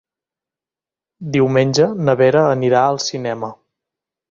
[1.35, 3.55] Diumenge na Vera anirà al cinema.